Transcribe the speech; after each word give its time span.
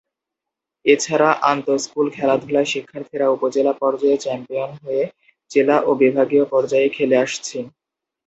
এছাড়া 0.85 1.29
আন্ত:স্কুল 1.51 2.07
খেলাধুলায় 2.09 2.69
শিক্ষার্থীরা 2.73 3.27
উপজেলা 3.29 3.73
পর্যায়ে 3.81 4.17
চ্যাম্পিয়ন 4.17 4.71
হয়ে 4.81 5.03
জেলা 5.51 5.77
ও 5.81 5.91
বিভাগীয় 6.01 6.45
পর্যায়ে 6.53 6.87
খেলে 6.89 7.15
আসছে। 7.17 7.57